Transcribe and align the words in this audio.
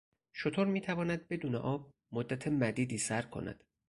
شتر 0.33 0.65
میتواند 0.65 1.27
بدون 1.27 1.55
آب 1.55 1.93
مدت 2.11 2.47
مدیدی 2.47 2.97
سر 2.97 3.21
کند. 3.21 3.63